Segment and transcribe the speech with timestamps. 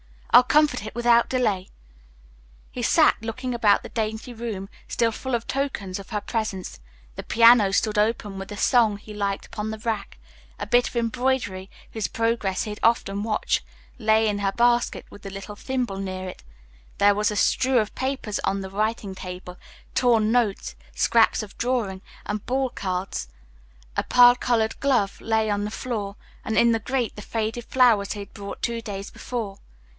[0.31, 1.67] I'll comfort it without delay."
[2.71, 6.79] He sat looking about the dainty room still full of tokens of her presence.
[7.17, 10.17] The piano stood open with a song he liked upon the rack;
[10.57, 13.61] a bit of embroidery, whose progress he had often watched,
[13.99, 16.43] lay in her basket with the little thimble near it;
[16.97, 19.57] there was a strew of papers on the writing table,
[19.93, 23.27] torn notes, scraps of drawing, and ball cards;
[23.95, 28.13] a pearl colored glove lay on the floor; and in the grate the faded flowers
[28.13, 29.59] he had brought two days before.